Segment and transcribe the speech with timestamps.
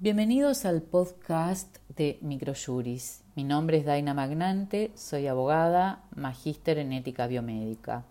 [0.00, 3.24] Bienvenidos al podcast de Microjuris.
[3.34, 8.04] Mi nombre es Daina Magnante, soy abogada, magíster en ética biomédica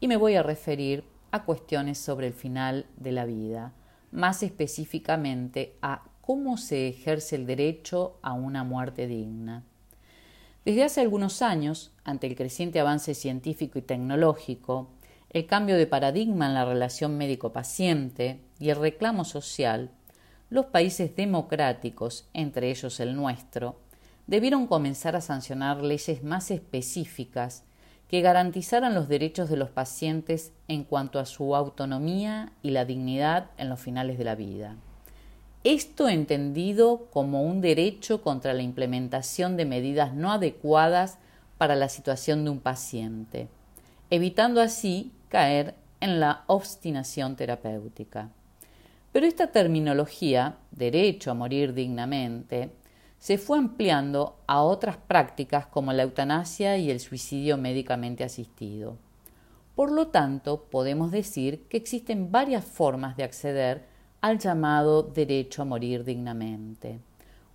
[0.00, 3.74] y me voy a referir a cuestiones sobre el final de la vida,
[4.10, 9.64] más específicamente a cómo se ejerce el derecho a una muerte digna.
[10.64, 14.88] Desde hace algunos años, ante el creciente avance científico y tecnológico,
[15.28, 19.90] el cambio de paradigma en la relación médico-paciente y el reclamo social,
[20.52, 23.76] los países democráticos, entre ellos el nuestro,
[24.26, 27.64] debieron comenzar a sancionar leyes más específicas
[28.06, 33.46] que garantizaran los derechos de los pacientes en cuanto a su autonomía y la dignidad
[33.56, 34.76] en los finales de la vida.
[35.64, 41.16] Esto entendido como un derecho contra la implementación de medidas no adecuadas
[41.56, 43.48] para la situación de un paciente,
[44.10, 48.28] evitando así caer en la obstinación terapéutica.
[49.12, 52.72] Pero esta terminología, derecho a morir dignamente,
[53.18, 58.96] se fue ampliando a otras prácticas como la eutanasia y el suicidio médicamente asistido.
[59.76, 63.84] Por lo tanto, podemos decir que existen varias formas de acceder
[64.22, 67.00] al llamado derecho a morir dignamente.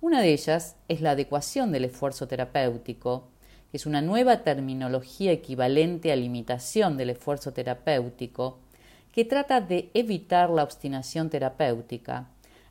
[0.00, 3.28] Una de ellas es la adecuación del esfuerzo terapéutico,
[3.70, 8.58] que es una nueva terminología equivalente a limitación del esfuerzo terapéutico,
[9.16, 12.28] que trata de evitar la obstinación terapéutica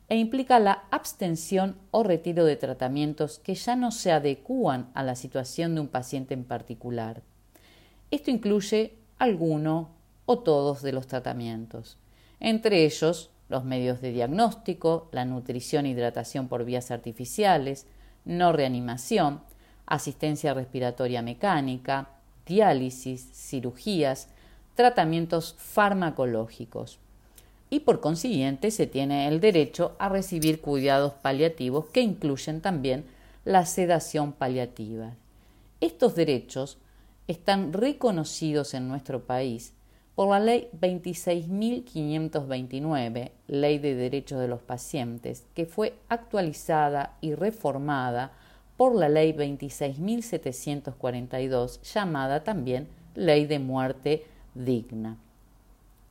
[0.08, 5.16] e implica la abstención o retiro de tratamientos que ya no se adecúan a la
[5.16, 7.22] situación de un paciente en particular.
[8.12, 9.90] Esto incluye alguno
[10.24, 11.98] o todos de los tratamientos,
[12.38, 17.88] entre ellos los medios de diagnóstico, la nutrición e hidratación por vías artificiales,
[18.24, 19.40] no reanimación,
[19.84, 22.10] asistencia respiratoria mecánica,
[22.46, 24.28] diálisis, cirugías,
[24.76, 27.00] tratamientos farmacológicos.
[27.68, 33.04] Y por consiguiente se tiene el derecho a recibir cuidados paliativos que incluyen también
[33.44, 35.14] la sedación paliativa.
[35.80, 36.78] Estos derechos
[37.26, 39.72] están reconocidos en nuestro país
[40.14, 48.32] por la Ley 26.529, Ley de Derechos de los Pacientes, que fue actualizada y reformada
[48.76, 54.26] por la Ley 26.742, llamada también Ley de Muerte
[54.64, 55.18] digna.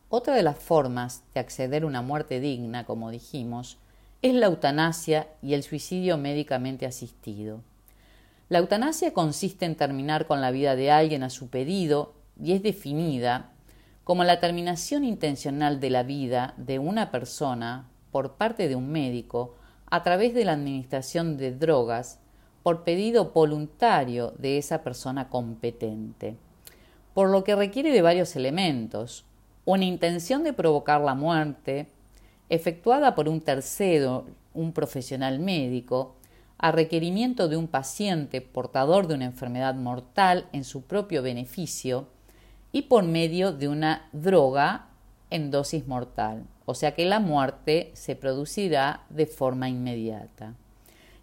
[0.10, 3.78] Otra de las formas de acceder a una muerte digna, como dijimos,
[4.22, 7.62] es la eutanasia y el suicidio médicamente asistido.
[8.48, 12.62] La eutanasia consiste en terminar con la vida de alguien a su pedido y es
[12.62, 13.52] definida
[14.04, 19.56] como la terminación intencional de la vida de una persona por parte de un médico
[19.88, 22.20] a través de la administración de drogas
[22.62, 26.38] por pedido voluntario de esa persona competente
[27.16, 29.24] por lo que requiere de varios elementos.
[29.64, 31.88] Una intención de provocar la muerte,
[32.50, 36.18] efectuada por un tercero, un profesional médico,
[36.58, 42.10] a requerimiento de un paciente portador de una enfermedad mortal en su propio beneficio
[42.74, 44.88] y por medio de una droga
[45.30, 50.54] en dosis mortal, o sea que la muerte se producirá de forma inmediata.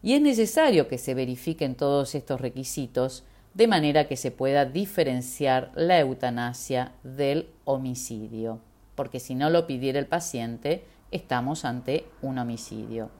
[0.02, 5.70] Y es necesario que se verifiquen todos estos requisitos de manera que se pueda diferenciar
[5.74, 8.60] la eutanasia del homicidio,
[8.94, 13.10] porque si no lo pidiera el paciente, estamos ante un homicidio.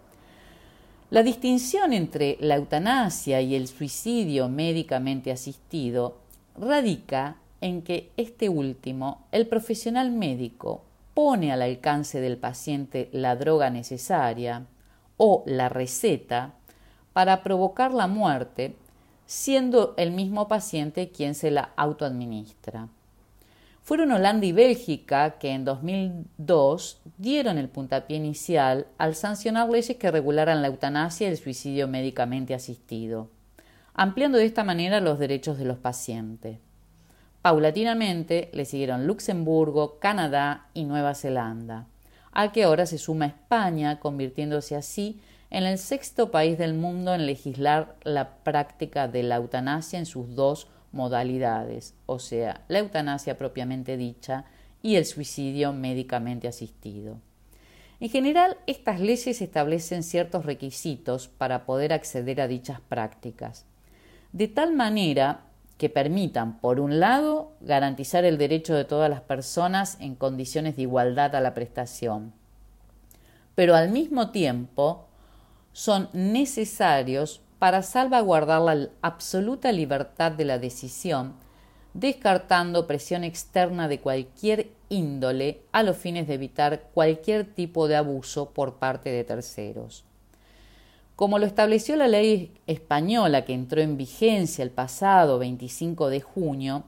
[1.11, 6.17] La distinción entre la eutanasia y el suicidio médicamente asistido
[6.57, 13.69] radica en que este último, el profesional médico, pone al alcance del paciente la droga
[13.69, 14.65] necesaria
[15.19, 16.55] o la receta
[17.13, 18.75] para provocar la muerte
[19.27, 22.89] siendo el mismo paciente quien se la autoadministra.
[23.83, 30.11] Fueron Holanda y Bélgica que en 2002 dieron el puntapié inicial al sancionar leyes que
[30.11, 33.29] regularan la eutanasia y el suicidio médicamente asistido,
[33.93, 36.59] ampliando de esta manera los derechos de los pacientes.
[37.43, 41.87] Paulatinamente le siguieron Luxemburgo, Canadá y Nueva Zelanda,
[42.31, 45.21] al que ahora se suma España, convirtiéndose así
[45.53, 50.35] en el sexto país del mundo en legislar la práctica de la eutanasia en sus
[50.35, 54.47] dos modalidades, o sea, la eutanasia propiamente dicha
[54.81, 57.19] y el suicidio médicamente asistido.
[58.01, 63.67] En general, estas leyes establecen ciertos requisitos para poder acceder a dichas prácticas,
[64.33, 65.43] de tal manera
[65.77, 70.83] que permitan, por un lado, garantizar el derecho de todas las personas en condiciones de
[70.83, 72.33] igualdad a la prestación,
[73.55, 75.09] pero al mismo tiempo
[75.73, 81.35] son necesarios para salvaguardar la absoluta libertad de la decisión,
[81.95, 88.51] descartando presión externa de cualquier índole a los fines de evitar cualquier tipo de abuso
[88.51, 90.05] por parte de terceros.
[91.17, 96.85] Como lo estableció la ley española que entró en vigencia el pasado 25 de junio,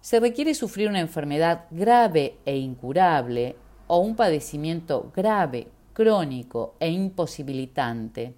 [0.00, 3.56] se requiere sufrir una enfermedad grave e incurable
[3.86, 8.34] o un padecimiento grave, crónico e imposibilitante,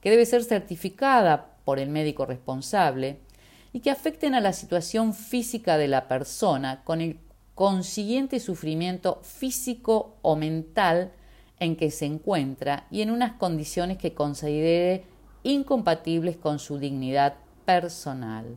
[0.00, 3.20] que debe ser certificada por el médico responsable
[3.74, 7.18] y que afecten a la situación física de la persona con el
[7.54, 11.12] consiguiente sufrimiento físico o mental
[11.60, 15.04] en que se encuentra y en unas condiciones que considere
[15.42, 17.34] incompatibles con su dignidad
[17.66, 18.56] personal.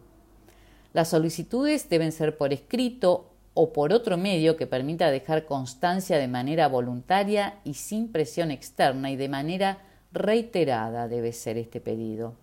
[0.93, 3.28] Las solicitudes deben ser por escrito
[3.61, 9.11] o por otro medio que permita dejar constancia de manera voluntaria y sin presión externa
[9.11, 9.79] y de manera
[10.13, 12.35] reiterada debe ser este pedido.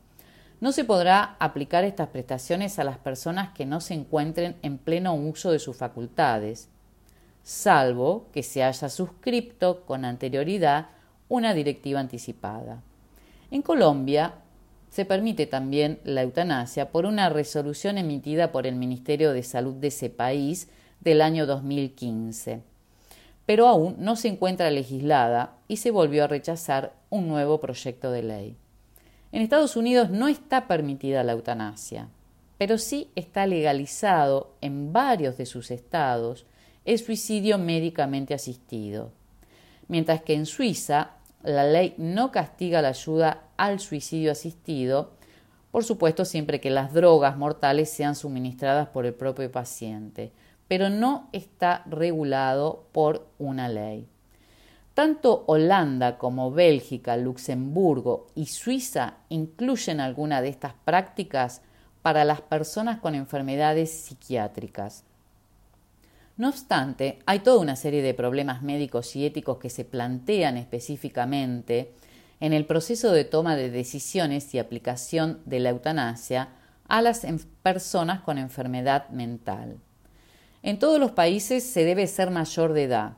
[0.61, 5.15] No se podrá aplicar estas prestaciones a las personas que no se encuentren en pleno
[5.15, 6.69] uso de sus facultades,
[7.43, 10.89] salvo que se haya suscrito con anterioridad
[11.31, 12.83] una directiva anticipada.
[13.51, 14.35] En Colombia
[14.91, 19.89] se permite también la eutanasia por una resolución emitida por el Ministerio de Salud de
[19.89, 20.69] ese país
[21.01, 22.63] del año 2015,
[23.47, 28.23] pero aún no se encuentra legislada y se volvió a rechazar un nuevo proyecto de
[28.23, 28.57] ley.
[29.33, 32.09] En Estados Unidos no está permitida la eutanasia,
[32.59, 36.47] pero sí está legalizado en varios de sus estados
[36.85, 39.13] el suicidio médicamente asistido,
[39.89, 41.11] mientras que en Suiza
[41.43, 45.13] la ley no castiga la ayuda al suicidio asistido,
[45.71, 50.33] por supuesto siempre que las drogas mortales sean suministradas por el propio paciente,
[50.69, 54.09] pero no está regulado por una ley.
[54.95, 61.61] Tanto Holanda como Bélgica, Luxemburgo y Suiza incluyen alguna de estas prácticas
[62.01, 65.05] para las personas con enfermedades psiquiátricas.
[66.39, 71.93] No obstante, hay toda una serie de problemas médicos y éticos que se plantean específicamente
[72.41, 76.51] en el proceso de toma de decisiones y aplicación de la eutanasia
[76.89, 77.27] a las
[77.63, 79.79] personas con enfermedad mental.
[80.67, 83.13] En todos los países se debe ser mayor de edad,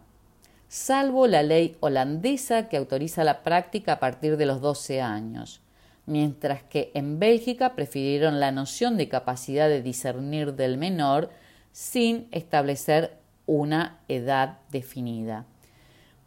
[0.69, 5.63] salvo la ley holandesa que autoriza la práctica a partir de los 12 años,
[6.05, 11.31] mientras que en Bélgica prefirieron la noción de capacidad de discernir del menor
[11.73, 13.17] sin establecer
[13.47, 15.47] una edad definida.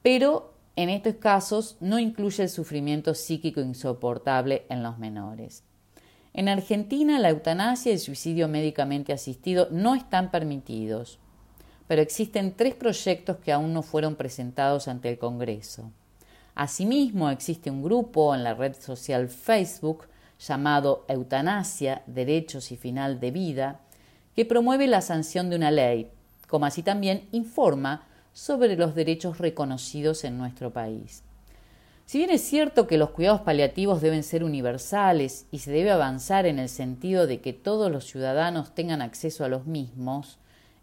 [0.01, 5.63] Pero en estos casos no incluye el sufrimiento psíquico insoportable en los menores.
[6.33, 11.19] En Argentina la eutanasia y el suicidio médicamente asistido no están permitidos
[11.91, 15.91] pero existen tres proyectos que aún no fueron presentados ante el Congreso.
[16.55, 20.05] Asimismo, existe un grupo en la red social Facebook
[20.39, 23.81] llamado Eutanasia, Derechos y Final de Vida,
[24.37, 26.09] que promueve la sanción de una ley,
[26.47, 31.23] como así también informa sobre los derechos reconocidos en nuestro país.
[32.05, 36.45] Si bien es cierto que los cuidados paliativos deben ser universales y se debe avanzar
[36.45, 40.37] en el sentido de que todos los ciudadanos tengan acceso a los mismos,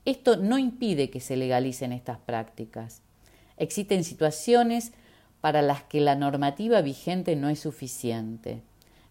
[0.04, 3.02] esto no impide que se legalicen estas prácticas.
[3.58, 4.92] Existen situaciones
[5.40, 8.62] para las que la normativa vigente no es suficiente.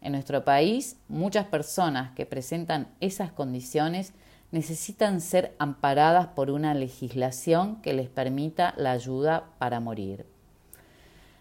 [0.01, 4.13] En nuestro país, muchas personas que presentan esas condiciones
[4.51, 10.25] necesitan ser amparadas por una legislación que les permita la ayuda para morir.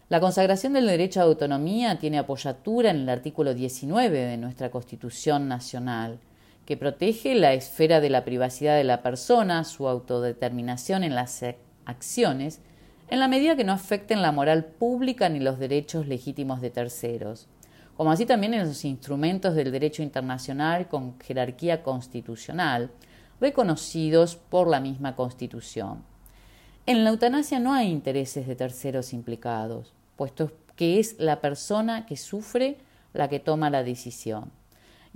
[0.09, 5.49] La consagración del derecho a autonomía tiene apoyatura en el artículo 19 de nuestra Constitución
[5.49, 6.21] Nacional,
[6.65, 11.45] que protege la esfera de la privacidad de la persona, su autodeterminación en las
[11.87, 12.61] acciones,
[13.09, 17.49] en la medida que no afecten la moral pública ni los derechos legítimos de terceros,
[17.97, 22.93] como así también en los instrumentos del derecho internacional con jerarquía constitucional,
[23.41, 26.05] reconocidos por la misma Constitución.
[26.87, 32.17] En la eutanasia no hay intereses de terceros implicados, puesto que es la persona que
[32.17, 32.79] sufre
[33.13, 34.51] la que toma la decisión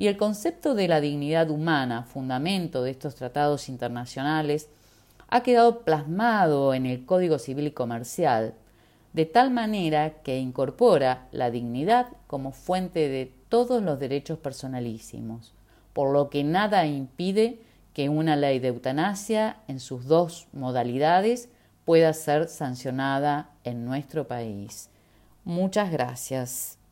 [0.01, 4.71] y el concepto de la dignidad humana, fundamento de estos tratados internacionales,
[5.29, 8.55] ha quedado plasmado en el Código Civil y Comercial,
[9.13, 15.53] de tal manera que incorpora la dignidad como fuente de todos los derechos personalísimos,
[15.93, 17.61] por lo que nada impide
[17.93, 21.51] que una ley de eutanasia en sus dos modalidades
[21.85, 24.90] pueda ser sancionada en nuestro país.
[25.45, 26.80] Muchas gracias.